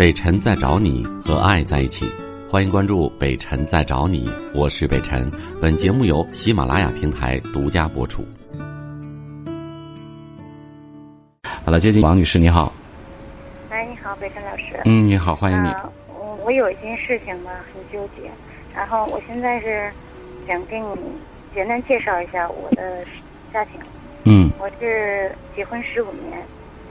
[0.00, 2.10] 北辰在找你和爱在一起，
[2.50, 5.30] 欢迎关注北辰在找你，我是北辰。
[5.60, 8.24] 本节目由喜马拉雅平台独家播出。
[11.44, 12.72] 好了，接近王女士，你好。
[13.68, 14.80] 哎，你好，北辰老师。
[14.86, 15.68] 嗯，你好，欢迎你。
[16.08, 18.30] 我我有一件事情吧，很纠结，
[18.74, 19.92] 然后我现在是
[20.46, 20.96] 想跟你
[21.54, 23.04] 简单介绍一下我的
[23.52, 23.74] 家庭。
[24.24, 24.50] 嗯。
[24.58, 26.42] 我是结婚十五年，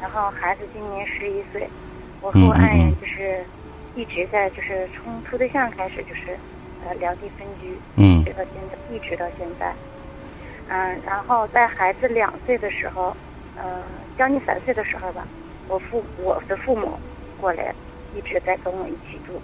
[0.00, 1.68] 然后孩子今年十一岁。
[2.24, 3.44] 我和我爱人就是
[3.94, 6.30] 一直在，就是从处对象开始就是
[6.82, 9.70] 呃两地分居，嗯，直到现在，一直到现在。
[10.70, 13.14] 嗯，然后在孩子两岁的时候，
[13.56, 13.82] 呃，
[14.16, 15.28] 将近三岁的时候吧，
[15.68, 16.98] 我父我的父母
[17.36, 17.74] 过来，
[18.14, 19.38] 一直在跟我一起住，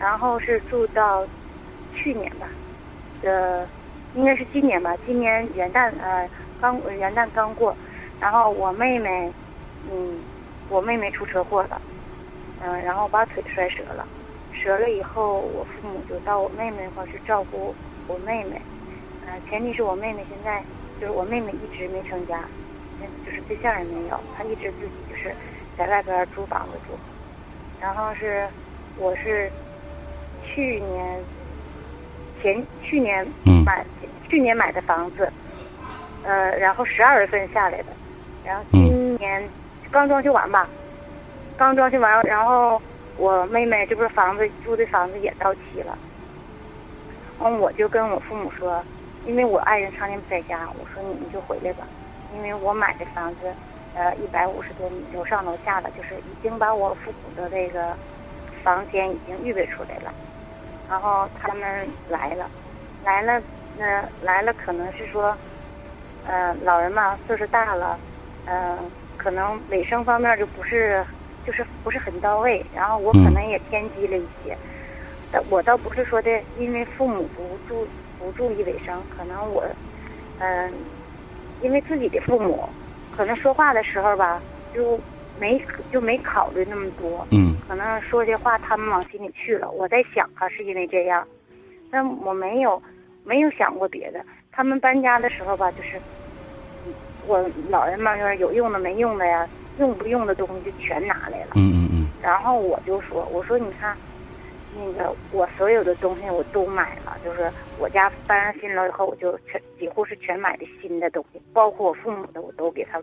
[0.00, 1.26] 然后是住到
[1.94, 2.48] 去年吧，
[3.22, 3.68] 呃，
[4.14, 6.26] 应该是今年吧，今年元旦呃
[6.58, 7.76] 刚元旦刚过，
[8.18, 9.30] 然后我妹妹，
[9.90, 10.18] 嗯。
[10.72, 11.78] 我妹妹出车祸了，
[12.64, 14.08] 嗯，然后把腿摔折了，
[14.64, 17.74] 折了以后，我父母就到我妹妹那块去照顾
[18.08, 18.58] 我妹妹，
[19.26, 20.64] 嗯，前提是我妹妹现在
[20.98, 22.42] 就是我妹妹一直没成家，
[23.26, 25.36] 就是对象也没有，她一直自己就是
[25.76, 26.98] 在外边租房子住，
[27.78, 28.48] 然后是
[28.96, 29.52] 我是
[30.42, 31.22] 去年
[32.40, 33.26] 前去年
[33.66, 33.84] 买
[34.26, 35.30] 去年买的房子，
[36.22, 37.92] 呃，然后十二月份下来的，
[38.42, 39.46] 然后今年。
[39.92, 40.66] 刚装修完吧，
[41.58, 42.80] 刚装修完，然后
[43.18, 45.96] 我妹妹这不是房子租的房子也到期了，
[47.38, 48.82] 嗯，我就跟我父母说，
[49.26, 51.86] 因为我爱人常年不在家，我说你们就回来吧，
[52.34, 53.52] 因为我买的房子，
[53.94, 57.94] 呃，一百五十多米，楼上楼下的，就是已经把我父母的这个
[58.64, 60.10] 房间已经预备出来了，
[60.88, 62.46] 然后他们来了，
[63.04, 63.42] 来了，
[63.78, 65.36] 那来了可能是说，
[66.26, 67.98] 呃，老人嘛，岁数大了，
[68.46, 68.78] 嗯。
[69.16, 71.06] 可能卫生方面就不是，
[71.44, 74.56] 就是不是很到位，然后我可能也偏激了一些。
[75.48, 79.64] 我倒不是说的，因为父母不注不注意卫生，可能我，
[80.38, 80.72] 嗯，
[81.60, 82.68] 因为自己的父母，
[83.10, 84.42] 可能说话的时候吧，
[84.74, 85.00] 就
[85.34, 85.58] 没
[85.90, 87.26] 就没考虑那么多。
[87.30, 87.56] 嗯。
[87.66, 89.70] 可能说这话他们往心里去了。
[89.70, 91.26] 我在想啊，是因为这样，
[91.90, 92.82] 但我没有
[93.24, 94.22] 没有想过别的。
[94.50, 96.02] 他们搬家的时候吧，就是。
[97.26, 101.52] 我老人嘛，就是有用的没用的呀，用不用的东西就全拿来了。
[101.54, 102.08] 嗯嗯嗯。
[102.22, 103.96] 然后我就说：“我说你看，
[104.76, 113.00] 那个我所有的东西我都买了，就是我家搬上新楼以后，我就全几乎是全买的新的东西，包括我父母的我都给他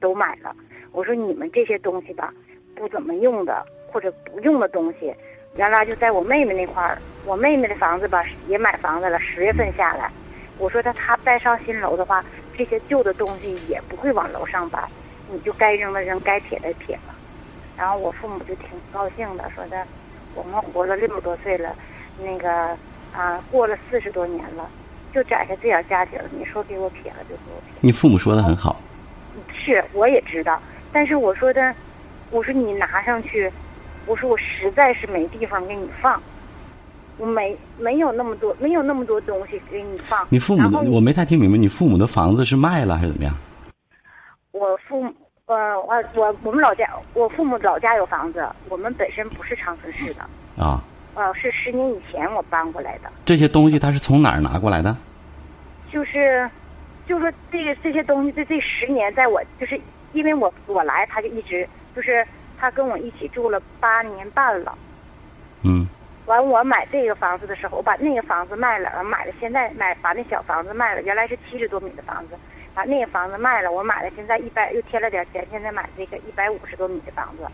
[0.00, 0.54] 都买了。
[0.92, 2.32] 我说你们这些东西吧，
[2.74, 5.14] 不怎么用的或者不用的东西，
[5.56, 10.10] 原来就在我妹妹那块儿，我妹妹的房子吧也买房子了，十月份下来。
[10.58, 12.24] 我说他他再上新楼的话。”
[12.54, 14.84] 这些旧的东西也不会往楼上搬，
[15.30, 17.14] 你就该扔的扔，该撇的撇了。
[17.78, 19.86] 然后我父母就挺高兴的，说的
[20.34, 21.74] 我们活了六十多岁了，
[22.22, 22.76] 那个
[23.10, 24.68] 啊过了四十多年了，
[25.14, 27.72] 就攒下这点家底儿，你说给我撇了就给我撇。
[27.80, 28.78] 你父母说的很好。
[29.54, 30.60] 是，我也知道，
[30.92, 31.74] 但是我说的，
[32.30, 33.50] 我说你拿上去，
[34.04, 36.22] 我说我实在是没地方给你放。
[37.18, 40.26] 我没没有那么多，没有那么多东西给你放。
[40.30, 43.34] 你父母的我没太听明白，你父母的房子是卖了还是怎么样？
[44.52, 45.12] 我父母，
[45.46, 50.22] 呃，我我我们老家，我父母老家有房子，我们本身不是长春市的。
[50.62, 50.82] 啊。
[51.14, 53.10] 呃，是十年以前我搬过来的。
[53.24, 54.96] 这些东西他是从哪儿拿过来的？
[55.92, 56.48] 就是，
[57.06, 59.78] 就说这个这些东西，这这十年，在我就是
[60.14, 62.26] 因为我我来，他就一直就是
[62.58, 64.76] 他跟我一起住了八年半了。
[65.62, 65.86] 嗯。
[66.26, 72.38] 完，我买这个房子的时候，我把那个房子卖了，买了现在买把那小房子卖了，原来是七十多米的房子，
[72.74, 77.46] 把那个房子卖了，我买了现在一百又添了点钱，现在买这个一百五十多米的房子，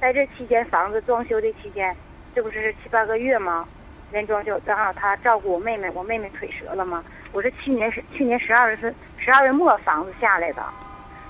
[0.00, 1.94] 在这期间房子装修的期间，
[2.34, 3.68] 这不是七八个月吗？
[4.10, 7.04] 连装修正好他照顾我妹妹，我妹妹腿折了吗？
[7.32, 10.64] 我是去年是去年十二月份十二月末房子下来的，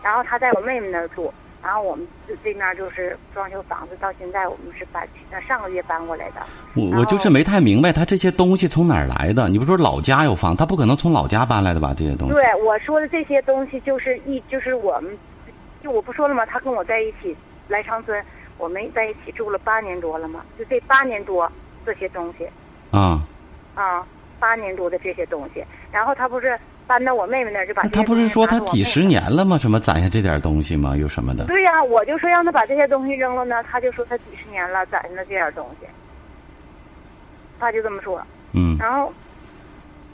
[0.02, 1.34] 然后他在我妹妹那儿住。
[1.62, 6.36] 然后我们这这面就是装修房子，到现在我们是搬呃上个月搬过来的。
[6.74, 9.48] 我我就是没太明白，他这些东西从哪儿来的？
[9.48, 11.94] 你不说老家有房，他不可能从老家搬来的吧？
[11.96, 12.34] 这些东西。
[12.34, 15.16] 对，我说的这些东西就是一就是我们，
[15.82, 16.46] 就我不说了吗？
[16.46, 17.36] 他跟我在一起
[17.68, 18.24] 来长春，
[18.56, 21.50] 我们在一起住了八年多了嘛，就这八年多
[21.84, 22.48] 这些东西。
[22.90, 23.22] 啊。
[23.74, 24.06] 啊，
[24.38, 25.62] 八年多的这些东西，
[25.92, 26.58] 然后他不是。
[26.90, 27.84] 搬到我妹妹那儿就把。
[27.84, 29.56] 他不是说他几十年了吗？
[29.56, 30.96] 什么攒下这点东西吗？
[30.96, 31.44] 有什么的？
[31.44, 35.86] 对呀，我就说让他把这些东西扔了呢，他就说他几十年了攒下的这点东西，
[37.60, 38.20] 他就这么说。
[38.54, 38.76] 嗯。
[38.80, 39.12] 然后，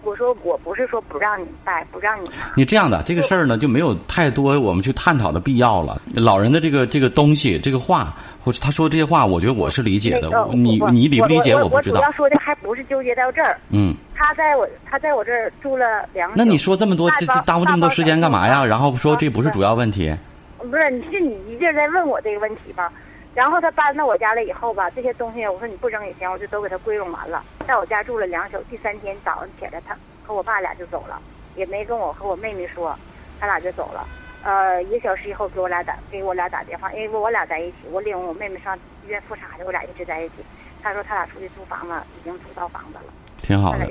[0.03, 2.29] 我说我不是说不让你带，不让你。
[2.55, 5.99] 你这样的这个事儿呢，就没有太多我们去探讨的必要了。
[6.15, 8.15] 老人的这个这个东西，这个话，
[8.45, 10.29] 或者他说这些话，我觉得我是理解的。
[10.29, 12.05] 那个你你理不理解我不知道我主。
[12.05, 13.59] 要说的还不是纠结到这儿。
[13.71, 16.35] 嗯，他在我他在我这儿住了两宿。
[16.37, 18.65] 那你说这么多，这这耽误这么多时间干嘛呀？
[18.65, 19.69] 然后说这不是主要。
[19.69, 20.17] 要问题。
[20.59, 22.91] 不是，你是你一劲儿在问我这个问题吧？
[23.35, 27.43] 然后他搬到我家来以后吧，这些东西我说你不扔也行，我就都给他归拢完了。
[27.67, 31.21] 在我家住了两宿，第三天早上起来，他和我爸俩就走了，
[31.57, 32.97] 也没跟我和我妹妹说，
[33.39, 34.07] 他俩就走了。
[34.45, 40.35] 呃，一个小时以后给我俩打给我俩打电话，因为我俩在一起，我领我妹妹上医院复查去，我俩一直在一起。
[40.83, 43.89] 他说他俩出去租房子，已经租到房子了，挺好的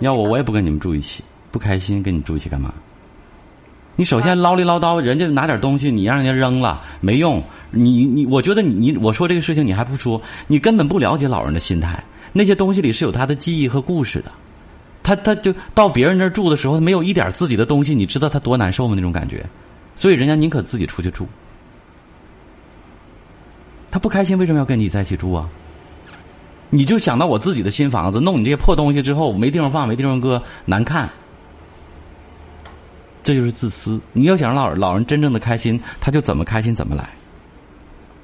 [0.00, 2.72] 要我我也不跟你们住一起，不开心，跟你住一起干嘛？
[3.98, 7.42] 你首先唠里唠叨，人家拿点东西，你让人家扔了没用。
[7.70, 12.02] 你你，我觉得你你我说这个事情你还不说，你根本不了解老人的心态。
[12.32, 14.30] 那些东西里是有他的记忆和故事的，
[15.02, 18.94] 他他就到别人那儿住的时候，没有一点自己的东西，你知道他多难受吗？
[18.94, 19.44] 那种感觉，
[19.94, 21.26] 所以人家宁可自己出去住。
[23.90, 25.48] 他不开心，为什么要跟你在一起住啊？
[26.76, 31.08] 你就想到我自己的新房子，弄你这些破东西之后，没地方放，没地方搁，难看。
[33.22, 33.98] 这就是自私。
[34.12, 37.08] 你要想让老老人真正的开心，他就怎么开心怎么来，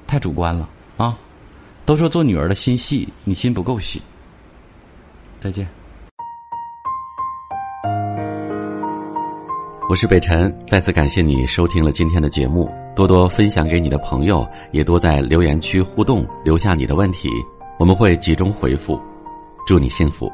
[0.05, 1.17] 太主观了啊！
[1.83, 3.99] 都说做女儿的心细，你心不够细。
[5.39, 5.67] 再见。
[9.89, 17.29] 我是北辰，再次感谢你收听了今天的节目，多多分享给你的朋友，也多在留言区互动，留下你的问题，
[17.77, 18.99] 我们会集中回复。
[19.65, 20.31] 祝你幸福。